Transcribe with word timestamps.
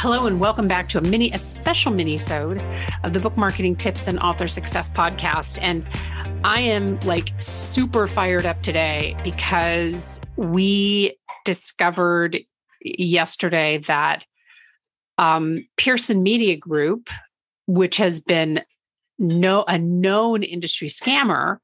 Hello 0.00 0.26
and 0.26 0.38
welcome 0.38 0.68
back 0.68 0.88
to 0.90 0.98
a 0.98 1.00
mini, 1.00 1.32
a 1.32 1.38
special 1.38 1.90
mini-sode 1.90 2.62
of 3.02 3.14
the 3.14 3.18
Book 3.18 3.36
Marketing 3.36 3.74
Tips 3.74 4.06
and 4.06 4.16
Author 4.20 4.46
Success 4.46 4.88
podcast. 4.88 5.58
And 5.60 5.84
I 6.44 6.60
am 6.60 7.00
like 7.00 7.32
super 7.40 8.06
fired 8.06 8.46
up 8.46 8.62
today 8.62 9.16
because 9.24 10.20
we 10.36 11.18
discovered 11.44 12.38
yesterday 12.80 13.78
that 13.88 14.24
um, 15.18 15.66
Pearson 15.76 16.22
Media 16.22 16.56
Group, 16.56 17.10
which 17.66 17.96
has 17.96 18.20
been 18.20 18.60
no 19.18 19.64
a 19.66 19.80
known 19.80 20.44
industry 20.44 20.86
scammer, 20.86 21.56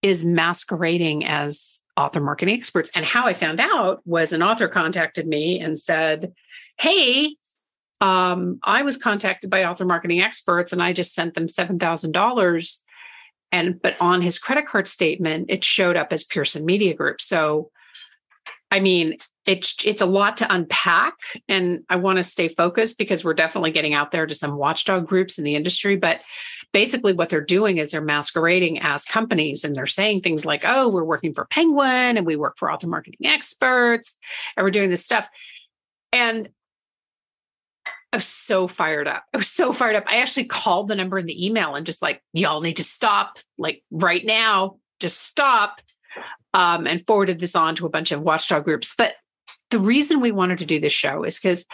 is 0.00 0.24
masquerading 0.24 1.26
as 1.26 1.82
author 1.98 2.22
marketing 2.22 2.54
experts. 2.54 2.90
And 2.96 3.04
how 3.04 3.26
I 3.26 3.34
found 3.34 3.60
out 3.60 4.00
was 4.06 4.32
an 4.32 4.42
author 4.42 4.68
contacted 4.68 5.26
me 5.26 5.60
and 5.60 5.78
said, 5.78 6.32
Hey, 6.78 7.36
um, 8.02 8.58
I 8.64 8.82
was 8.82 8.96
contacted 8.96 9.48
by 9.48 9.64
author 9.64 9.84
marketing 9.84 10.20
experts 10.20 10.72
and 10.72 10.82
I 10.82 10.92
just 10.92 11.14
sent 11.14 11.34
them 11.34 11.46
$7,000. 11.46 12.82
And, 13.52 13.80
but 13.80 13.96
on 14.00 14.22
his 14.22 14.40
credit 14.40 14.66
card 14.66 14.88
statement, 14.88 15.46
it 15.48 15.62
showed 15.62 15.96
up 15.96 16.12
as 16.12 16.24
Pearson 16.24 16.66
Media 16.66 16.94
Group. 16.94 17.20
So, 17.20 17.70
I 18.72 18.80
mean, 18.80 19.18
it's 19.46 19.76
it's 19.84 20.02
a 20.02 20.06
lot 20.06 20.36
to 20.36 20.54
unpack 20.54 21.14
and 21.48 21.80
i 21.88 21.96
want 21.96 22.16
to 22.16 22.22
stay 22.22 22.46
focused 22.46 22.96
because 22.96 23.24
we're 23.24 23.34
definitely 23.34 23.72
getting 23.72 23.92
out 23.92 24.12
there 24.12 24.24
to 24.24 24.36
some 24.36 24.56
watchdog 24.56 25.04
groups 25.04 25.36
in 25.36 25.44
the 25.44 25.56
industry 25.56 25.96
but 25.96 26.20
basically 26.72 27.12
what 27.12 27.28
they're 27.28 27.40
doing 27.40 27.78
is 27.78 27.90
they're 27.90 28.00
masquerading 28.00 28.78
as 28.80 29.04
companies 29.04 29.64
and 29.64 29.74
they're 29.74 29.84
saying 29.84 30.20
things 30.20 30.44
like 30.44 30.62
oh 30.64 30.88
we're 30.88 31.02
working 31.02 31.34
for 31.34 31.44
penguin 31.46 32.16
and 32.16 32.24
we 32.24 32.36
work 32.36 32.56
for 32.56 32.70
author 32.70 32.86
marketing 32.86 33.26
experts 33.26 34.16
and 34.56 34.64
we're 34.64 34.70
doing 34.70 34.90
this 34.90 35.04
stuff 35.04 35.26
and 36.12 36.48
I 38.12 38.16
was 38.16 38.26
so 38.26 38.68
fired 38.68 39.08
up. 39.08 39.24
I 39.32 39.38
was 39.38 39.48
so 39.48 39.72
fired 39.72 39.96
up. 39.96 40.04
I 40.06 40.20
actually 40.20 40.44
called 40.44 40.88
the 40.88 40.94
number 40.94 41.18
in 41.18 41.26
the 41.26 41.46
email 41.46 41.74
and 41.74 41.86
just 41.86 42.02
like, 42.02 42.22
y'all 42.32 42.60
need 42.60 42.76
to 42.76 42.84
stop, 42.84 43.38
like 43.56 43.82
right 43.90 44.24
now, 44.24 44.76
just 45.00 45.22
stop. 45.22 45.80
Um, 46.54 46.86
and 46.86 47.02
forwarded 47.06 47.40
this 47.40 47.56
on 47.56 47.74
to 47.76 47.86
a 47.86 47.88
bunch 47.88 48.12
of 48.12 48.20
watchdog 48.20 48.64
groups. 48.64 48.92
But 48.98 49.14
the 49.70 49.78
reason 49.78 50.20
we 50.20 50.32
wanted 50.32 50.58
to 50.58 50.66
do 50.66 50.78
this 50.78 50.92
show 50.92 51.24
is 51.24 51.38
because 51.38 51.64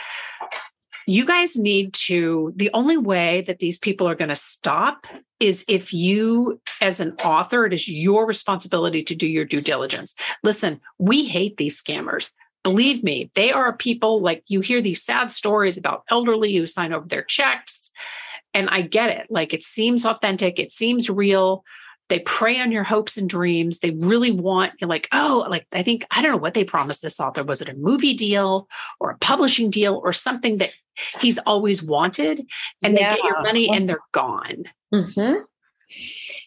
you 1.08 1.26
guys 1.26 1.58
need 1.58 1.94
to, 1.94 2.52
the 2.54 2.70
only 2.72 2.96
way 2.96 3.41
that 3.48 3.58
these 3.58 3.76
people 3.76 4.06
are 4.06 4.14
going 4.14 4.28
to 4.28 4.36
stop 4.36 5.08
is 5.41 5.64
if 5.66 5.92
you, 5.92 6.60
as 6.80 7.00
an 7.00 7.14
author, 7.24 7.66
it 7.66 7.72
is 7.72 7.88
your 7.88 8.24
responsibility 8.24 9.02
to 9.02 9.16
do 9.16 9.26
your 9.26 9.44
due 9.44 9.60
diligence. 9.60 10.14
Listen, 10.44 10.80
we 10.98 11.24
hate 11.24 11.56
these 11.56 11.82
scammers 11.82 12.30
believe 12.69 13.02
me, 13.02 13.30
they 13.34 13.50
are 13.50 13.74
people 13.74 14.20
like 14.20 14.42
you 14.47 14.61
hear 14.61 14.83
these 14.83 15.02
sad 15.02 15.33
stories 15.33 15.78
about 15.78 16.05
elderly 16.11 16.55
who 16.55 16.66
sign 16.66 16.92
over 16.92 17.08
their 17.08 17.22
checks. 17.22 17.91
And 18.52 18.69
I 18.69 18.83
get 18.83 19.08
it. 19.08 19.27
Like 19.30 19.55
it 19.55 19.62
seems 19.62 20.05
authentic, 20.05 20.58
it 20.58 20.70
seems 20.70 21.08
real. 21.08 21.64
They 22.10 22.19
prey 22.19 22.60
on 22.60 22.70
your 22.70 22.84
hopes 22.84 23.16
and 23.16 23.28
dreams. 23.28 23.78
They 23.78 23.91
really 23.91 24.33
want, 24.33 24.75
you're 24.78 24.88
like, 24.88 25.08
oh, 25.12 25.47
like 25.48 25.66
I 25.72 25.83
think, 25.83 26.06
I 26.10 26.20
don't 26.20 26.33
know 26.33 26.38
what 26.38 26.52
they 26.52 26.64
promised 26.64 27.00
this 27.00 27.20
author. 27.20 27.42
Was 27.42 27.62
it 27.62 27.70
a 27.70 27.75
movie 27.75 28.14
deal 28.14 28.69
or 29.00 29.10
a 29.10 29.19
publishing 29.19 29.70
deal 29.70 29.98
or 30.05 30.12
something 30.12 30.58
that 30.58 30.75
he's 31.20 31.38
always 31.38 31.82
wanted? 31.82 32.44
And 32.82 32.94
yeah. 32.94 33.10
they 33.10 33.16
get 33.16 33.25
your 33.25 33.42
money 33.42 33.70
and 33.70 33.88
they're 33.88 33.98
gone. 34.12 34.64
Mm-hmm. 34.92 35.41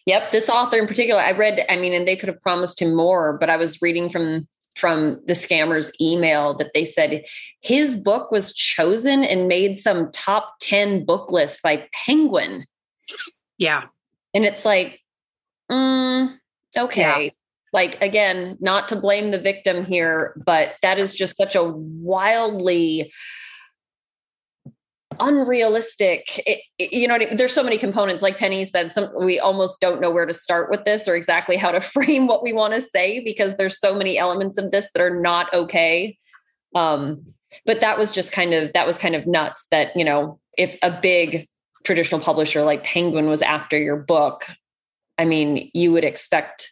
Yep. 0.06 0.30
This 0.30 0.48
author 0.48 0.78
in 0.78 0.86
particular, 0.86 1.20
I 1.20 1.32
read, 1.32 1.64
I 1.68 1.76
mean, 1.76 1.92
and 1.92 2.06
they 2.06 2.14
could 2.14 2.28
have 2.28 2.42
promised 2.42 2.80
him 2.80 2.94
more, 2.94 3.36
but 3.38 3.50
I 3.50 3.56
was 3.56 3.82
reading 3.82 4.08
from 4.08 4.46
from 4.76 5.20
the 5.26 5.34
scammer's 5.34 5.92
email 6.00 6.54
that 6.56 6.72
they 6.74 6.84
said 6.84 7.24
his 7.60 7.96
book 7.96 8.30
was 8.30 8.54
chosen 8.54 9.24
and 9.24 9.48
made 9.48 9.76
some 9.76 10.10
top 10.12 10.54
10 10.60 11.04
book 11.04 11.30
list 11.30 11.62
by 11.62 11.86
Penguin. 11.92 12.66
Yeah. 13.58 13.84
And 14.34 14.44
it's 14.44 14.64
like, 14.64 15.00
mm, 15.70 16.34
okay. 16.76 17.24
Yeah. 17.24 17.30
Like, 17.72 18.00
again, 18.02 18.58
not 18.60 18.88
to 18.88 18.96
blame 18.96 19.30
the 19.30 19.40
victim 19.40 19.84
here, 19.84 20.34
but 20.44 20.74
that 20.82 20.98
is 20.98 21.14
just 21.14 21.36
such 21.36 21.54
a 21.54 21.64
wildly 21.64 23.12
unrealistic. 25.20 26.38
It, 26.46 26.60
it, 26.78 26.92
you 26.92 27.08
know 27.08 27.14
I 27.14 27.18
mean? 27.18 27.36
there's 27.36 27.52
so 27.52 27.62
many 27.62 27.78
components. 27.78 28.22
Like 28.22 28.38
penny 28.38 28.64
said 28.64 28.92
some 28.92 29.10
we 29.20 29.38
almost 29.38 29.80
don't 29.80 30.00
know 30.00 30.10
where 30.10 30.26
to 30.26 30.32
start 30.32 30.70
with 30.70 30.84
this 30.84 31.08
or 31.08 31.14
exactly 31.14 31.56
how 31.56 31.70
to 31.70 31.80
frame 31.94 32.26
what 32.26 32.42
we 32.42 32.52
want 32.52 32.74
to 32.74 32.80
say 32.80 33.22
because 33.22 33.56
there's 33.56 33.78
so 33.78 33.94
many 33.94 34.18
elements 34.18 34.58
of 34.58 34.70
this 34.70 34.90
that 34.92 35.02
are 35.02 35.20
not 35.20 35.52
okay. 35.54 36.18
Um 36.74 37.34
but 37.66 37.80
that 37.80 37.98
was 37.98 38.10
just 38.10 38.32
kind 38.32 38.54
of 38.54 38.72
that 38.72 38.86
was 38.86 38.98
kind 38.98 39.14
of 39.14 39.26
nuts 39.26 39.66
that 39.70 39.94
you 39.96 40.04
know 40.04 40.38
if 40.56 40.76
a 40.82 40.90
big 40.90 41.46
traditional 41.84 42.20
publisher 42.20 42.62
like 42.62 42.84
penguin 42.84 43.28
was 43.28 43.42
after 43.42 43.78
your 43.78 43.96
book 43.96 44.46
i 45.18 45.24
mean 45.24 45.70
you 45.74 45.92
would 45.92 46.04
expect 46.04 46.70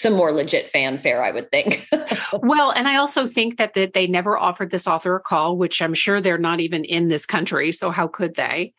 some 0.00 0.14
more 0.14 0.32
legit 0.32 0.68
fanfare, 0.70 1.22
I 1.22 1.30
would 1.30 1.50
think. 1.50 1.86
well, 2.32 2.70
and 2.70 2.88
I 2.88 2.96
also 2.96 3.26
think 3.26 3.58
that, 3.58 3.74
that 3.74 3.92
they 3.92 4.06
never 4.06 4.38
offered 4.38 4.70
this 4.70 4.88
author 4.88 5.14
a 5.14 5.20
call, 5.20 5.56
which 5.56 5.82
I'm 5.82 5.92
sure 5.92 6.20
they're 6.20 6.38
not 6.38 6.60
even 6.60 6.84
in 6.84 7.08
this 7.08 7.26
country. 7.26 7.70
So 7.70 7.90
how 7.90 8.08
could 8.08 8.34
they? 8.34 8.72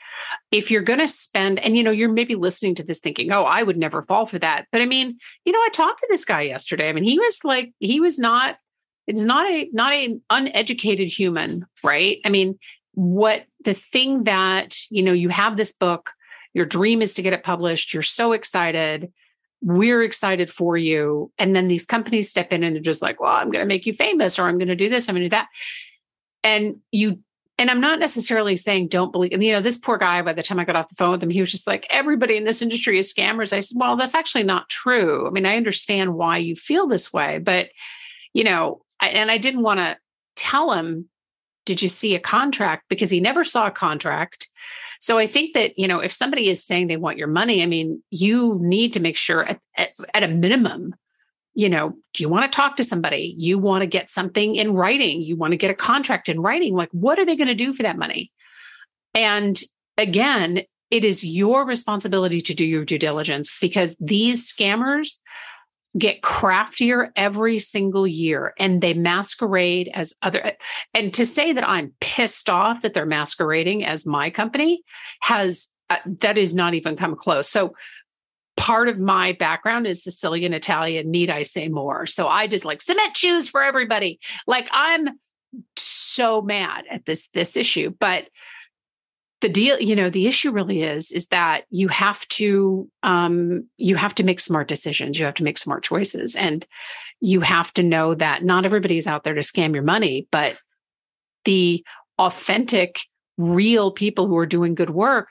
If 0.52 0.72
you're 0.72 0.82
going 0.82 1.00
to 1.00 1.08
spend, 1.08 1.60
and 1.60 1.78
you 1.78 1.84
know, 1.84 1.92
you're 1.92 2.12
maybe 2.12 2.36
listening 2.36 2.76
to 2.76 2.84
this 2.84 3.00
thinking, 3.00 3.32
oh, 3.32 3.44
I 3.44 3.62
would 3.62 3.78
never 3.78 4.02
fall 4.02 4.26
for 4.26 4.40
that. 4.40 4.66
But 4.72 4.82
I 4.82 4.86
mean, 4.86 5.20
you 5.46 5.54
know, 5.54 5.60
I 5.60 5.70
talked 5.72 6.00
to 6.00 6.08
this 6.10 6.26
guy 6.26 6.42
yesterday. 6.42 6.90
I 6.90 6.94
mean, 6.94 7.04
he 7.04 7.20
was 7.20 7.42
like, 7.44 7.72
he 7.80 8.00
was 8.00 8.18
not, 8.18 8.58
it's 9.06 9.24
not 9.24 9.50
a, 9.50 9.70
not 9.72 9.94
an 9.94 10.22
uneducated 10.30 11.08
human, 11.08 11.68
right? 11.84 12.18
I 12.26 12.30
mean, 12.30 12.58
what 12.94 13.46
the 13.64 13.74
thing 13.74 14.24
that, 14.24 14.76
you 14.90 15.04
know, 15.04 15.14
you 15.14 15.30
have 15.30 15.56
this 15.56 15.72
book, 15.72 16.12
your 16.54 16.66
dream 16.66 17.02
is 17.02 17.14
to 17.14 17.22
get 17.22 17.34
it 17.34 17.44
published, 17.44 17.94
you're 17.94 18.04
so 18.04 18.32
excited 18.32 19.12
we're 19.62 20.02
excited 20.02 20.50
for 20.50 20.76
you. 20.76 21.32
And 21.38 21.56
then 21.56 21.68
these 21.68 21.86
companies 21.86 22.30
step 22.30 22.52
in 22.52 22.64
and 22.64 22.76
they're 22.76 22.82
just 22.82 23.02
like, 23.02 23.20
well, 23.20 23.32
I'm 23.32 23.52
going 23.52 23.64
to 23.64 23.68
make 23.68 23.86
you 23.86 23.94
famous 23.94 24.40
or 24.40 24.48
I'm 24.48 24.58
going 24.58 24.68
to 24.68 24.76
do 24.76 24.90
this, 24.90 25.08
I'm 25.08 25.16
going 25.16 25.24
to 25.24 25.30
do 25.30 25.36
that. 25.36 25.48
And 26.44 26.78
you, 26.92 27.20
and 27.60 27.70
I'm 27.70 27.82
not 27.82 28.00
necessarily 28.00 28.58
saying 28.58 28.88
don't 28.88 29.12
believe, 29.12 29.34
and 29.34 29.44
you 29.44 29.52
know, 29.52 29.62
this 29.62 29.78
poor 29.78 30.00
guy, 30.00 30.24
by 30.24 30.34
the 30.34 30.42
time 30.42 30.58
I 30.58 30.66
got 30.66 30.76
off 30.76 30.90
the 30.90 30.96
phone 30.96 31.12
with 31.12 31.22
him, 31.22 31.30
he 31.30 31.42
was 31.42 31.52
just 31.52 31.68
like, 31.68 31.86
everybody 31.92 32.36
in 32.38 32.44
this 32.44 32.64
industry 32.64 32.98
is 32.98 33.14
scammers. 33.14 33.54
I 33.54 33.60
said, 33.60 33.78
well, 33.80 33.96
that's 33.96 34.16
actually 34.16 34.44
not 34.44 34.68
true. 34.68 35.28
I 35.28 35.30
mean, 35.30 35.46
I 35.46 35.58
understand 35.58 36.16
why 36.16 36.38
you 36.38 36.56
feel 36.56 36.88
this 36.88 37.14
way, 37.14 37.38
but, 37.38 37.68
you 38.34 38.44
know, 38.44 38.82
I, 39.00 39.10
and 39.10 39.30
I 39.30 39.38
didn't 39.38 39.62
want 39.62 39.80
to 39.80 39.98
tell 40.36 40.72
him, 40.72 41.08
did 41.66 41.84
you 41.84 41.90
see 41.90 42.16
a 42.16 42.20
contract? 42.20 42.86
Because 42.90 43.12
he 43.12 43.20
never 43.20 43.44
saw 43.44 43.68
a 43.68 43.72
contract. 43.72 44.48
So 45.02 45.18
I 45.18 45.26
think 45.26 45.56
that, 45.56 45.78
you 45.78 45.88
know, 45.88 46.00
if 46.00 46.14
somebody 46.14 46.48
is 46.48 46.64
saying 46.64 46.88
they 46.88 46.96
want 46.96 47.18
your 47.18 47.28
money, 47.28 47.64
I 47.64 47.66
mean, 47.66 48.04
you 48.12 48.60
need 48.62 48.94
to 48.94 49.00
make 49.00 49.18
sure 49.18 49.44
at, 49.44 49.60
at, 49.76 49.90
at 50.14 50.24
a 50.24 50.28
minimum, 50.28 50.94
you 51.56 51.70
know, 51.70 51.98
do 52.14 52.24
you 52.24 52.30
want 52.30 52.50
to 52.50 52.56
talk 52.56 52.76
to 52.76 52.84
somebody? 52.84 53.36
You 53.36 53.58
want 53.58 53.82
to 53.82 53.88
get 53.88 54.12
something 54.12 54.56
in 54.56 54.74
writing. 54.74 55.24
You 55.24 55.36
want 55.36 55.52
to 55.52 55.58
get 55.58 55.72
a 55.72 55.76
contract 55.76 56.30
in 56.30 56.40
writing. 56.40 56.76
Like, 56.76 56.90
what 56.92 57.18
are 57.18 57.26
they 57.26 57.36
going 57.36 57.48
to 57.48 57.56
do 57.56 57.74
for 57.74 57.82
that 57.84 57.98
money? 57.98 58.32
And 59.16 59.60
again, 59.98 60.62
it 60.92 61.04
is 61.04 61.26
your 61.26 61.66
responsibility 61.66 62.40
to 62.42 62.54
do 62.54 62.66
your 62.66 62.86
due 62.86 63.00
diligence 63.00 63.52
because 63.60 63.98
these 64.00 64.54
scammers 64.54 65.20
get 65.98 66.22
craftier 66.22 67.12
every 67.16 67.60
single 67.60 68.08
year 68.08 68.54
and 68.58 68.82
they 68.82 68.94
masquerade 68.94 69.90
as 69.94 70.14
other 70.22 70.54
and 70.94 71.14
to 71.14 71.26
say 71.26 71.52
that 71.52 71.68
i'm 71.68 71.92
pissed 72.00 72.50
off 72.50 72.82
that 72.82 72.94
they're 72.94 73.06
masquerading 73.06 73.84
as 73.84 74.06
my 74.06 74.30
company 74.30 74.84
has 75.20 75.70
uh, 75.92 75.98
that 76.06 76.38
is 76.38 76.56
not 76.56 76.74
even 76.74 76.96
come 76.96 77.18
close. 77.18 77.50
So 77.50 77.76
part 78.56 78.88
of 78.88 78.98
my 78.98 79.34
background 79.34 79.88
is 79.88 80.04
sicilian 80.04 80.54
italian 80.54 81.12
need 81.12 81.30
i 81.30 81.42
say 81.42 81.68
more? 81.68 82.06
So 82.06 82.28
i 82.28 82.48
just 82.48 82.66
like 82.66 82.82
cement 82.82 83.18
shoes 83.18 83.50
for 83.50 83.62
everybody. 83.62 84.20
Like 84.48 84.70
i'm 84.72 85.10
so 85.76 86.42
mad 86.42 86.86
at 86.90 87.06
this 87.06 87.28
this 87.34 87.58
issue 87.58 87.94
but 88.00 88.28
the 89.42 89.50
deal 89.50 89.80
you 89.80 89.96
know 89.96 90.10
the 90.10 90.28
issue 90.28 90.52
really 90.52 90.84
is 90.84 91.12
is 91.12 91.28
that 91.28 91.64
you 91.70 91.88
have 91.88 92.28
to 92.30 92.90
um 93.04 93.68
you 93.78 93.96
have 93.96 94.16
to 94.16 94.24
make 94.24 94.40
smart 94.40 94.68
decisions. 94.68 95.20
You 95.20 95.26
have 95.26 95.36
to 95.36 95.44
make 95.44 95.58
smart 95.58 95.84
choices. 95.84 96.36
And 96.36 96.66
you 97.20 97.42
have 97.42 97.72
to 97.74 97.84
know 97.84 98.16
that 98.16 98.44
not 98.44 98.66
everybody 98.66 98.98
is 98.98 99.08
out 99.08 99.24
there 99.24 99.36
to 99.36 99.42
scam 99.42 99.74
your 99.74 99.84
money 99.84 100.28
but 100.32 100.58
the 101.46 101.84
authentic 102.18 103.00
real 103.38 103.92
people 103.92 104.28
who 104.28 104.38
are 104.38 104.46
doing 104.46 104.76
good 104.76 104.90
work 104.90 105.30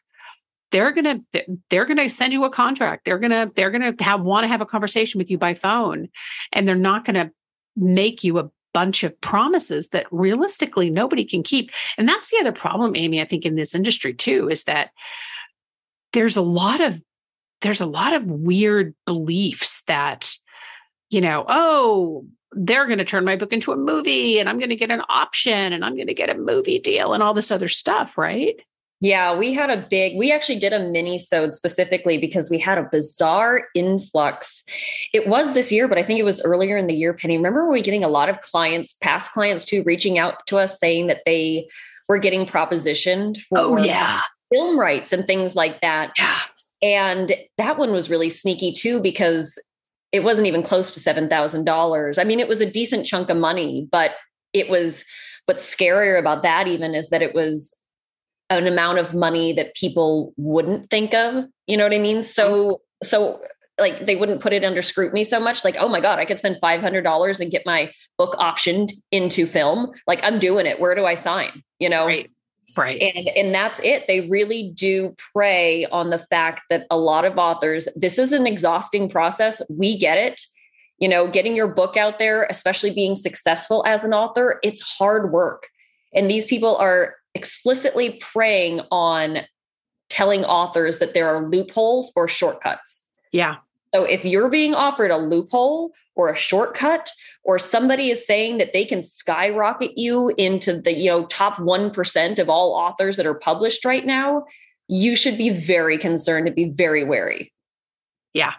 they're 0.70 0.92
going 0.92 1.24
to 1.32 1.44
they're 1.68 1.84
going 1.84 1.96
to 1.96 2.08
send 2.08 2.32
you 2.32 2.44
a 2.44 2.50
contract. 2.50 3.04
They're 3.04 3.18
going 3.18 3.30
to 3.32 3.50
they're 3.54 3.70
going 3.70 3.96
to 3.96 4.04
have 4.04 4.22
want 4.22 4.44
to 4.44 4.48
have 4.48 4.60
a 4.60 4.66
conversation 4.66 5.18
with 5.18 5.30
you 5.30 5.38
by 5.38 5.54
phone. 5.54 6.08
And 6.52 6.66
they're 6.66 6.76
not 6.76 7.04
going 7.04 7.14
to 7.14 7.32
make 7.76 8.24
you 8.24 8.38
a 8.38 8.50
bunch 8.72 9.04
of 9.04 9.20
promises 9.20 9.88
that 9.88 10.06
realistically 10.10 10.90
nobody 10.90 11.24
can 11.24 11.42
keep. 11.42 11.70
And 11.98 12.08
that's 12.08 12.30
the 12.30 12.38
other 12.38 12.52
problem, 12.52 12.96
Amy, 12.96 13.20
I 13.20 13.24
think, 13.24 13.44
in 13.44 13.56
this 13.56 13.74
industry 13.74 14.14
too, 14.14 14.48
is 14.48 14.64
that 14.64 14.90
there's 16.12 16.36
a 16.36 16.42
lot 16.42 16.80
of 16.80 17.00
there's 17.62 17.80
a 17.80 17.86
lot 17.86 18.14
of 18.14 18.24
weird 18.24 18.94
beliefs 19.06 19.82
that, 19.82 20.34
you 21.10 21.20
know, 21.20 21.44
oh, 21.46 22.24
they're 22.52 22.86
going 22.86 22.98
to 22.98 23.04
turn 23.04 23.24
my 23.24 23.36
book 23.36 23.52
into 23.52 23.72
a 23.72 23.76
movie 23.76 24.38
and 24.38 24.48
I'm 24.48 24.58
going 24.58 24.70
to 24.70 24.76
get 24.76 24.90
an 24.90 25.02
option 25.08 25.72
and 25.72 25.84
I'm 25.84 25.94
going 25.94 26.08
to 26.08 26.14
get 26.14 26.30
a 26.30 26.34
movie 26.34 26.78
deal 26.78 27.12
and 27.12 27.22
all 27.22 27.34
this 27.34 27.50
other 27.50 27.68
stuff, 27.68 28.16
right? 28.18 28.56
Yeah, 29.02 29.36
we 29.36 29.54
had 29.54 29.70
a 29.70 29.86
big, 29.88 30.18
we 30.18 30.30
actually 30.30 30.58
did 30.58 30.74
a 30.74 30.78
mini 30.78 31.16
sode 31.18 31.54
specifically 31.54 32.18
because 32.18 32.50
we 32.50 32.58
had 32.58 32.76
a 32.76 32.88
bizarre 32.92 33.68
influx. 33.74 34.62
It 35.14 35.26
was 35.26 35.54
this 35.54 35.72
year, 35.72 35.88
but 35.88 35.96
I 35.96 36.02
think 36.02 36.20
it 36.20 36.24
was 36.24 36.42
earlier 36.42 36.76
in 36.76 36.86
the 36.86 36.94
year, 36.94 37.14
Penny. 37.14 37.38
Remember, 37.38 37.64
we 37.64 37.78
were 37.78 37.82
getting 37.82 38.04
a 38.04 38.08
lot 38.08 38.28
of 38.28 38.40
clients, 38.40 38.92
past 38.92 39.32
clients 39.32 39.64
too, 39.64 39.82
reaching 39.84 40.18
out 40.18 40.46
to 40.48 40.58
us 40.58 40.78
saying 40.78 41.06
that 41.06 41.22
they 41.24 41.66
were 42.10 42.18
getting 42.18 42.44
propositioned 42.44 43.38
oh, 43.52 43.76
for 43.76 43.80
oh, 43.80 43.82
yeah. 43.82 44.20
film 44.52 44.78
rights 44.78 45.14
and 45.14 45.26
things 45.26 45.56
like 45.56 45.80
that. 45.80 46.12
Yeah. 46.18 46.38
And 46.82 47.32
that 47.56 47.78
one 47.78 47.92
was 47.92 48.10
really 48.10 48.30
sneaky 48.30 48.70
too, 48.70 49.00
because 49.00 49.58
it 50.12 50.24
wasn't 50.24 50.46
even 50.46 50.62
close 50.62 50.92
to 50.92 51.00
$7,000. 51.00 52.18
I 52.18 52.24
mean, 52.24 52.40
it 52.40 52.48
was 52.48 52.60
a 52.60 52.70
decent 52.70 53.06
chunk 53.06 53.30
of 53.30 53.38
money, 53.38 53.88
but 53.90 54.10
it 54.52 54.68
was 54.68 55.06
what's 55.46 55.74
scarier 55.74 56.18
about 56.18 56.42
that 56.42 56.68
even 56.68 56.94
is 56.94 57.08
that 57.10 57.22
it 57.22 57.34
was 57.34 57.74
an 58.50 58.66
amount 58.66 58.98
of 58.98 59.14
money 59.14 59.52
that 59.52 59.74
people 59.74 60.34
wouldn't 60.36 60.90
think 60.90 61.14
of. 61.14 61.46
You 61.66 61.76
know 61.76 61.84
what 61.84 61.94
I 61.94 61.98
mean? 61.98 62.22
So, 62.22 62.82
so 63.02 63.40
like 63.78 64.06
they 64.06 64.16
wouldn't 64.16 64.40
put 64.40 64.52
it 64.52 64.64
under 64.64 64.82
scrutiny 64.82 65.24
so 65.24 65.40
much. 65.40 65.64
Like, 65.64 65.76
oh 65.78 65.88
my 65.88 66.00
God, 66.00 66.18
I 66.18 66.24
could 66.24 66.38
spend 66.38 66.56
$500 66.62 67.40
and 67.40 67.50
get 67.50 67.64
my 67.64 67.92
book 68.18 68.34
optioned 68.36 68.92
into 69.10 69.46
film. 69.46 69.92
Like, 70.06 70.22
I'm 70.22 70.38
doing 70.38 70.66
it. 70.66 70.80
Where 70.80 70.94
do 70.94 71.06
I 71.06 71.14
sign? 71.14 71.62
You 71.78 71.88
know? 71.88 72.06
Right. 72.06 72.30
Right. 72.76 73.00
And 73.02 73.28
and 73.36 73.52
that's 73.52 73.80
it. 73.80 74.06
They 74.06 74.28
really 74.28 74.70
do 74.74 75.16
prey 75.32 75.86
on 75.86 76.10
the 76.10 76.20
fact 76.20 76.62
that 76.70 76.86
a 76.88 76.96
lot 76.96 77.24
of 77.24 77.36
authors, 77.36 77.88
this 77.96 78.16
is 78.16 78.32
an 78.32 78.46
exhausting 78.46 79.08
process. 79.08 79.60
We 79.68 79.98
get 79.98 80.18
it. 80.18 80.40
You 80.98 81.08
know, 81.08 81.26
getting 81.26 81.56
your 81.56 81.66
book 81.66 81.96
out 81.96 82.20
there, 82.20 82.46
especially 82.48 82.92
being 82.92 83.16
successful 83.16 83.82
as 83.88 84.04
an 84.04 84.14
author, 84.14 84.60
it's 84.62 84.82
hard 84.82 85.32
work. 85.32 85.66
And 86.14 86.30
these 86.30 86.46
people 86.46 86.76
are 86.76 87.14
explicitly 87.34 88.20
preying 88.20 88.80
on 88.90 89.38
telling 90.08 90.44
authors 90.44 90.98
that 90.98 91.14
there 91.14 91.28
are 91.28 91.46
loopholes 91.46 92.12
or 92.16 92.26
shortcuts. 92.26 93.02
Yeah. 93.32 93.56
So 93.94 94.04
if 94.04 94.24
you're 94.24 94.48
being 94.48 94.74
offered 94.74 95.10
a 95.10 95.16
loophole 95.16 95.92
or 96.14 96.30
a 96.30 96.36
shortcut, 96.36 97.10
or 97.42 97.58
somebody 97.58 98.10
is 98.10 98.26
saying 98.26 98.58
that 98.58 98.72
they 98.72 98.84
can 98.84 99.02
skyrocket 99.02 99.96
you 99.96 100.28
into 100.36 100.78
the 100.78 100.92
you 100.92 101.10
know 101.10 101.26
top 101.26 101.56
1% 101.56 102.38
of 102.38 102.48
all 102.48 102.74
authors 102.74 103.16
that 103.16 103.26
are 103.26 103.34
published 103.34 103.84
right 103.84 104.04
now, 104.04 104.44
you 104.88 105.16
should 105.16 105.38
be 105.38 105.50
very 105.50 105.98
concerned 105.98 106.46
and 106.46 106.56
be 106.56 106.68
very 106.68 107.04
wary. 107.04 107.52
Yeah. 108.34 108.54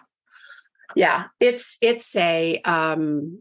Yeah. 0.94 1.24
It's 1.40 1.78
it's 1.80 2.14
a 2.16 2.60
um 2.64 3.40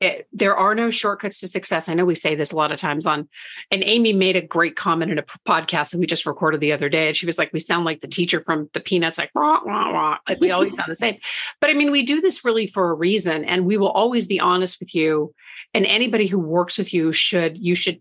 it, 0.00 0.26
there 0.32 0.56
are 0.56 0.74
no 0.74 0.90
shortcuts 0.90 1.40
to 1.40 1.48
success. 1.48 1.88
I 1.88 1.94
know 1.94 2.04
we 2.04 2.14
say 2.14 2.34
this 2.34 2.52
a 2.52 2.56
lot 2.56 2.72
of 2.72 2.78
times 2.78 3.06
on, 3.06 3.28
and 3.70 3.82
Amy 3.84 4.12
made 4.12 4.36
a 4.36 4.40
great 4.40 4.76
comment 4.76 5.10
in 5.10 5.18
a 5.18 5.24
podcast 5.46 5.90
that 5.90 5.98
we 5.98 6.06
just 6.06 6.26
recorded 6.26 6.60
the 6.60 6.72
other 6.72 6.88
day. 6.88 7.08
And 7.08 7.16
she 7.16 7.26
was 7.26 7.38
like, 7.38 7.52
we 7.52 7.60
sound 7.60 7.84
like 7.84 8.00
the 8.00 8.08
teacher 8.08 8.40
from 8.40 8.68
the 8.72 8.80
Peanuts, 8.80 9.18
like, 9.18 9.30
rah, 9.34 9.60
rah, 9.64 9.90
rah. 9.90 10.18
like 10.28 10.40
we 10.40 10.50
always 10.50 10.74
sound 10.74 10.90
the 10.90 10.94
same. 10.94 11.18
But 11.60 11.70
I 11.70 11.74
mean, 11.74 11.90
we 11.90 12.02
do 12.02 12.20
this 12.20 12.44
really 12.44 12.66
for 12.66 12.90
a 12.90 12.94
reason. 12.94 13.44
And 13.44 13.66
we 13.66 13.76
will 13.76 13.90
always 13.90 14.26
be 14.26 14.40
honest 14.40 14.80
with 14.80 14.94
you. 14.94 15.34
And 15.74 15.86
anybody 15.86 16.26
who 16.26 16.38
works 16.38 16.78
with 16.78 16.92
you 16.92 17.12
should, 17.12 17.58
you 17.58 17.74
should, 17.74 18.00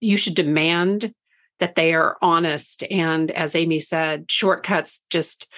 you 0.00 0.16
should 0.16 0.34
demand 0.34 1.14
that 1.58 1.74
they 1.74 1.94
are 1.94 2.16
honest. 2.22 2.84
And 2.90 3.30
as 3.30 3.54
Amy 3.54 3.80
said, 3.80 4.30
shortcuts 4.30 5.02
just 5.10 5.48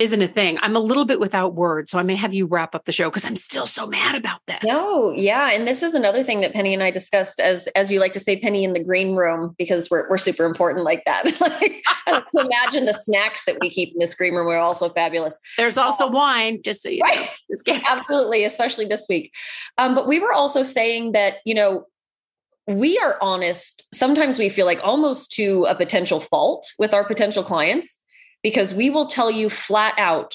isn't 0.00 0.22
a 0.22 0.26
thing. 0.26 0.58
I'm 0.62 0.74
a 0.74 0.80
little 0.80 1.04
bit 1.04 1.20
without 1.20 1.54
words, 1.54 1.90
so 1.90 1.98
I 1.98 2.02
may 2.02 2.16
have 2.16 2.32
you 2.32 2.46
wrap 2.46 2.74
up 2.74 2.84
the 2.84 2.92
show 2.92 3.10
because 3.10 3.26
I'm 3.26 3.36
still 3.36 3.66
so 3.66 3.86
mad 3.86 4.14
about 4.14 4.40
this. 4.46 4.64
No, 4.64 5.12
yeah, 5.12 5.50
and 5.50 5.68
this 5.68 5.82
is 5.82 5.92
another 5.92 6.24
thing 6.24 6.40
that 6.40 6.54
Penny 6.54 6.72
and 6.72 6.82
I 6.82 6.90
discussed, 6.90 7.38
as 7.38 7.66
as 7.76 7.92
you 7.92 8.00
like 8.00 8.14
to 8.14 8.20
say, 8.20 8.38
Penny 8.38 8.64
in 8.64 8.72
the 8.72 8.82
green 8.82 9.14
room, 9.14 9.54
because 9.58 9.90
we're 9.90 10.08
we're 10.08 10.16
super 10.16 10.46
important 10.46 10.84
like 10.84 11.04
that. 11.04 11.26
like, 11.40 11.84
imagine 12.34 12.86
the 12.86 12.94
snacks 12.94 13.44
that 13.44 13.58
we 13.60 13.68
keep 13.68 13.92
in 13.92 13.98
this 13.98 14.14
green 14.14 14.34
room, 14.34 14.46
we're 14.46 14.56
also 14.56 14.88
fabulous. 14.88 15.38
There's 15.58 15.76
also 15.76 16.06
um, 16.06 16.14
wine, 16.14 16.62
just 16.64 16.82
so 16.82 16.88
you 16.88 17.02
right. 17.02 17.28
know. 17.66 17.74
Absolutely, 17.86 18.44
especially 18.44 18.86
this 18.86 19.04
week. 19.06 19.34
Um, 19.76 19.94
but 19.94 20.08
we 20.08 20.18
were 20.18 20.32
also 20.32 20.62
saying 20.62 21.12
that 21.12 21.36
you 21.44 21.54
know 21.54 21.84
we 22.66 22.98
are 22.98 23.16
honest. 23.20 23.84
Sometimes 23.92 24.38
we 24.38 24.48
feel 24.48 24.66
like 24.66 24.80
almost 24.82 25.32
to 25.32 25.64
a 25.64 25.74
potential 25.74 26.20
fault 26.20 26.70
with 26.78 26.94
our 26.94 27.04
potential 27.04 27.42
clients 27.42 27.98
because 28.42 28.72
we 28.72 28.90
will 28.90 29.06
tell 29.06 29.30
you 29.30 29.50
flat 29.50 29.94
out 29.98 30.34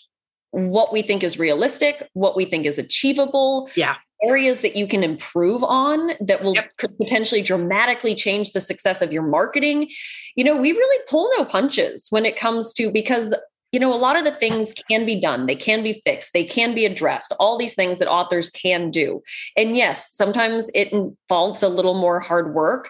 what 0.51 0.93
we 0.93 1.01
think 1.01 1.23
is 1.23 1.37
realistic, 1.37 2.09
what 2.13 2.35
we 2.35 2.45
think 2.45 2.65
is 2.65 2.77
achievable. 2.77 3.69
Yeah. 3.75 3.95
Areas 4.23 4.61
that 4.61 4.75
you 4.75 4.87
can 4.87 5.03
improve 5.03 5.63
on 5.63 6.11
that 6.21 6.43
will 6.43 6.55
yep. 6.55 6.75
could 6.77 6.97
potentially 6.97 7.41
dramatically 7.41 8.15
change 8.15 8.53
the 8.53 8.61
success 8.61 9.01
of 9.01 9.11
your 9.11 9.23
marketing. 9.23 9.89
You 10.35 10.45
know, 10.45 10.55
we 10.55 10.71
really 10.71 11.03
pull 11.09 11.29
no 11.37 11.45
punches 11.45 12.07
when 12.09 12.25
it 12.25 12.37
comes 12.37 12.73
to 12.73 12.91
because 12.91 13.35
you 13.75 13.79
know, 13.81 13.93
a 13.93 13.95
lot 13.95 14.17
of 14.17 14.23
the 14.23 14.31
things 14.31 14.73
can 14.89 15.05
be 15.05 15.19
done, 15.19 15.47
they 15.47 15.55
can 15.55 15.83
be 15.83 16.01
fixed, 16.05 16.31
they 16.31 16.45
can 16.45 16.73
be 16.73 16.85
addressed, 16.85 17.33
all 17.41 17.57
these 17.57 17.75
things 17.75 17.99
that 17.99 18.09
authors 18.09 18.49
can 18.49 18.89
do. 18.89 19.21
And 19.57 19.75
yes, 19.75 20.13
sometimes 20.13 20.71
it 20.73 20.93
involves 20.93 21.61
a 21.61 21.67
little 21.67 21.93
more 21.93 22.21
hard 22.21 22.53
work 22.55 22.89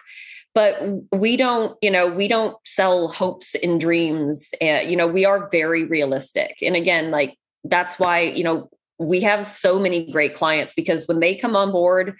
but 0.54 0.80
we 1.12 1.36
don't 1.36 1.76
you 1.82 1.90
know 1.90 2.08
we 2.08 2.26
don't 2.26 2.56
sell 2.64 3.08
hopes 3.08 3.54
and 3.56 3.78
dreams. 3.78 4.54
And 4.62 4.88
you 4.90 4.96
know 4.96 5.06
we 5.06 5.26
are 5.26 5.50
very 5.50 5.84
realistic. 5.84 6.56
And 6.62 6.74
again 6.74 7.10
like 7.10 7.36
that's 7.64 7.98
why 7.98 8.20
you 8.20 8.42
know 8.42 8.70
we 8.98 9.20
have 9.20 9.46
so 9.46 9.78
many 9.78 10.10
great 10.10 10.34
clients 10.34 10.72
because 10.72 11.06
when 11.06 11.20
they 11.20 11.34
come 11.34 11.54
on 11.54 11.72
board 11.72 12.16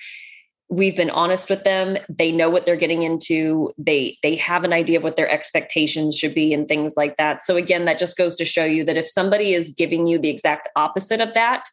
we've 0.69 0.97
been 0.97 1.11
honest 1.11 1.49
with 1.49 1.65
them. 1.65 1.97
They 2.09 2.33
know 2.33 2.51
what 2.51 2.67
they're 2.67 2.77
getting 2.77 3.03
into. 3.03 3.73
They 3.79 4.19
they 4.23 4.37
have 4.37 4.65
an 4.65 4.73
idea 4.73 4.99
of 4.99 5.05
what 5.05 5.17
their 5.17 5.31
expectations 5.31 6.19
should 6.19 6.35
be 6.35 6.53
and 6.53 6.67
things 6.67 6.95
like 6.97 7.17
that. 7.17 7.45
So 7.45 7.57
again 7.57 7.85
that 7.85 7.99
just 7.99 8.17
goes 8.17 8.35
to 8.37 8.45
show 8.45 8.65
you 8.65 8.85
that 8.85 8.97
if 8.97 9.09
somebody 9.09 9.55
is 9.55 9.71
giving 9.71 10.07
you 10.07 10.19
the 10.19 10.29
exact 10.29 10.69
opposite 10.77 11.21
of 11.21 11.35
that 11.35 11.65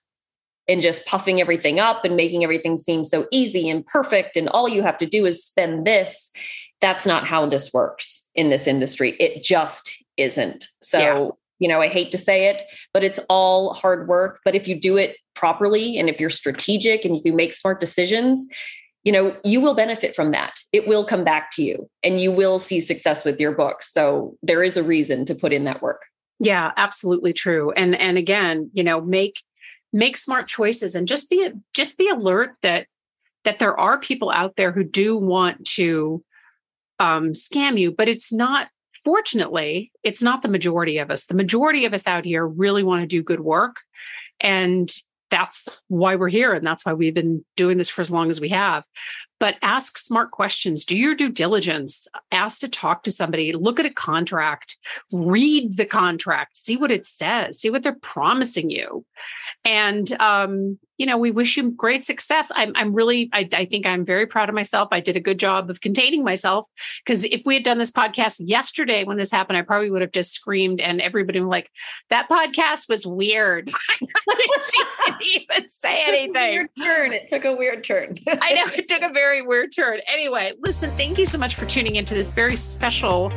and 0.68 0.81
just 0.81 1.06
puffing 1.06 1.42
everything 1.42 1.80
up 1.80 2.06
and 2.06 2.16
making 2.16 2.44
everything 2.44 2.78
seem 2.78 3.04
so 3.04 3.28
easy 3.31 3.69
and 3.69 3.86
perfect 3.88 4.38
and 4.38 4.48
all 4.50 4.69
you 4.69 4.81
have 4.81 4.98
to 5.00 5.06
do 5.06 5.25
is 5.25 5.44
spend 5.44 5.86
this 5.86 6.31
that's 6.80 7.06
not 7.06 7.25
how 7.25 7.46
this 7.46 7.72
works 7.74 8.28
in 8.36 8.50
this 8.50 8.68
industry. 8.68 9.16
It 9.19 9.42
just 9.42 10.04
isn't. 10.18 10.68
So 10.81 11.00
yeah. 11.00 11.30
you 11.60 11.68
know 11.68 11.81
i 11.81 11.88
hate 11.88 12.12
to 12.12 12.18
say 12.18 12.46
it 12.46 12.62
but 12.94 13.04
it's 13.04 13.19
all 13.28 13.74
hard 13.74 14.07
work. 14.07 14.39
But 14.46 14.54
if 14.54 14.68
you 14.68 14.80
do 14.80 14.98
it 14.98 15.18
properly 15.34 15.98
and 15.98 16.10
if 16.10 16.19
you're 16.19 16.30
strategic 16.30 17.06
and 17.06 17.16
if 17.16 17.25
you 17.25 17.34
make 17.34 17.54
smart 17.54 17.80
decisions 17.80 18.48
you 19.04 19.12
know 19.12 19.36
you 19.44 19.60
will 19.60 19.76
benefit 19.76 20.16
from 20.16 20.32
that. 20.32 20.56
It 20.72 20.88
will 20.88 21.06
come 21.06 21.24
back 21.24 21.52
to 21.54 21.64
you 21.64 21.90
and 22.04 22.20
you 22.20 22.32
will 22.32 22.60
see 22.60 22.80
success 22.80 23.26
with 23.26 23.40
your 23.40 23.54
books 23.54 23.92
so 23.92 24.38
there 24.42 24.63
is 24.63 24.77
a 24.77 24.84
reason 24.84 25.25
to 25.25 25.36
put 25.36 25.54
in 25.54 25.66
that 25.66 25.82
work. 25.82 26.01
Yeah 26.39 26.72
absolutely 26.77 27.34
true. 27.34 27.72
And 27.72 27.96
and 27.96 28.18
again 28.18 28.70
you 28.74 28.84
know 28.84 29.01
make 29.01 29.42
make 29.92 30.18
smart 30.18 30.48
choices 30.48 30.96
and 30.96 31.08
just 31.08 31.30
be 31.30 31.50
just 31.74 31.98
be 31.98 32.10
alert 32.10 32.56
that 32.62 32.88
that 33.46 33.60
there 33.60 33.77
are 33.77 34.00
people 34.00 34.32
out 34.32 34.56
there 34.56 34.72
who 34.72 34.84
do 34.84 35.18
want 35.18 35.66
to 35.66 36.24
um, 37.00 37.32
scam 37.32 37.77
you 37.77 37.92
but 37.92 38.08
it's 38.08 38.32
not 38.32 38.70
fortunately 39.04 39.92
it's 40.04 40.24
not 40.24 40.42
the 40.42 40.50
majority 40.50 40.98
of 40.98 41.12
us. 41.12 41.25
The 41.25 41.34
majority 41.34 41.86
of 41.86 41.94
us 41.94 42.08
out 42.08 42.25
here 42.25 42.46
really 42.48 42.84
want 42.84 43.01
to 43.01 43.08
do 43.08 43.24
good 43.24 43.42
work 43.42 43.77
and 44.39 44.89
that's 45.34 45.68
why 45.88 46.16
we're 46.16 46.30
here 46.30 46.54
and 46.54 46.66
that's 46.66 46.86
why 46.86 46.94
we've 46.94 47.16
been 47.16 47.44
doing 47.58 47.80
this 47.80 47.90
for 47.90 48.02
as 48.02 48.12
long 48.12 48.30
as 48.30 48.40
we 48.40 48.50
have 48.50 48.84
but 49.44 49.58
ask 49.62 49.98
smart 49.98 50.32
questions. 50.32 50.86
Do 50.86 50.96
your 50.96 51.16
due 51.16 51.28
diligence. 51.28 52.08
Ask 52.32 52.62
to 52.62 52.70
talk 52.70 53.04
to 53.04 53.12
somebody. 53.12 53.52
Look 53.52 53.78
at 53.78 53.86
a 53.86 53.90
contract. 53.90 54.78
Read 55.12 55.76
the 55.76 55.84
contract. 55.84 56.56
See 56.56 56.78
what 56.78 56.92
it 56.92 57.06
says. 57.06 57.60
See 57.60 57.70
what 57.70 57.84
they're 57.84 57.98
promising 58.02 58.70
you. 58.70 59.04
And 59.66 60.10
um, 60.22 60.80
you 60.98 61.06
know 61.06 61.18
we 61.18 61.32
wish 61.32 61.58
you 61.58 61.72
great 61.72 62.04
success. 62.04 62.52
I'm, 62.56 62.72
I'm 62.76 62.94
really 62.94 63.30
I, 63.34 63.48
I 63.54 63.66
think 63.66 63.86
i'm 63.86 64.06
very 64.06 64.28
proud 64.28 64.50
of 64.50 64.56
myself. 64.56 64.90
I 64.92 65.00
did 65.00 65.16
a 65.18 65.20
good 65.20 65.40
job 65.40 65.70
of 65.70 65.82
containing 65.82 66.24
myself. 66.24 66.68
Because 67.06 67.26
if 67.26 67.42
we 67.46 67.56
had 67.56 67.64
done 67.64 67.78
this 67.78 67.92
podcast 67.92 68.38
yesterday 68.40 69.04
when 69.04 69.18
this 69.18 69.32
happened 69.32 69.58
i 69.58 69.62
probably 69.62 69.92
would 69.92 70.02
have 70.02 70.12
just 70.12 70.32
screamed 70.32 70.80
and 70.80 71.02
everybody 71.02 71.40
was 71.40 71.50
like 71.50 71.70
that 72.10 72.30
podcast 72.30 72.90
was 72.90 73.06
weird. 73.06 73.70
She 74.66 74.84
didn't 75.06 75.24
even 75.36 75.68
say 75.68 76.02
anything 76.06 76.34
weird 76.34 76.70
turn. 76.82 77.14
It 77.14 77.30
took 77.30 77.44
a 77.44 77.56
weird 77.56 77.84
turn. 77.84 78.18
I 78.28 78.54
know 78.54 78.64
it 78.76 78.88
took 78.88 79.02
a 79.02 79.10
very 79.34 79.42
weird 79.42 79.72
turn. 79.75 80.00
Anyway 80.08 80.54
listen 80.60 80.92
thank 80.92 81.18
you 81.18 81.25
so 81.25 81.40
much 81.40 81.56
for 81.56 81.66
tuning 81.66 81.96
into 81.96 82.13
this 82.13 82.32
very 82.32 82.56
special 82.56 83.32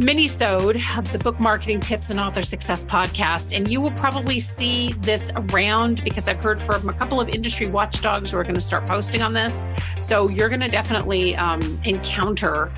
mini-sode 0.00 0.80
of 0.96 1.12
the 1.12 1.18
book 1.18 1.38
marketing 1.38 1.78
tips 1.78 2.10
and 2.10 2.18
author 2.18 2.42
success 2.42 2.84
podcast. 2.84 3.56
And 3.56 3.70
you 3.70 3.80
will 3.80 3.92
probably 3.92 4.40
see 4.40 4.94
this 4.94 5.30
around 5.36 6.02
because 6.02 6.26
i've 6.26 6.42
heard 6.42 6.60
from 6.60 6.88
a 6.88 6.92
couple 6.94 7.20
of 7.20 7.28
industry 7.28 7.68
watchdogs 7.68 8.32
who 8.32 8.38
are 8.38 8.42
going 8.42 8.56
to 8.56 8.60
start 8.60 8.88
posting 8.88 9.22
on 9.22 9.32
this. 9.32 9.68
So 10.00 10.28
you're 10.28 10.48
going 10.48 10.62
to 10.62 10.68
definitely 10.68 11.36
um, 11.36 11.60
encounter 11.84 12.72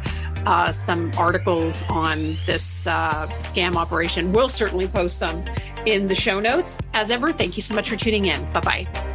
uh, 0.44 0.70
some 0.72 1.10
articles 1.16 1.84
on 1.88 2.36
this 2.44 2.86
uh, 2.86 3.28
scam 3.28 3.76
operation. 3.76 4.30
We'll 4.30 4.50
certainly 4.50 4.88
post 4.88 5.18
some 5.18 5.42
in 5.86 6.06
the 6.06 6.14
show 6.14 6.38
notes. 6.38 6.80
As 6.92 7.10
ever 7.10 7.32
thank 7.32 7.56
you 7.56 7.62
so 7.62 7.74
much 7.74 7.88
for 7.88 7.96
tuning 7.96 8.26
in. 8.26 8.52
Bye 8.52 8.60
bye 8.60 9.09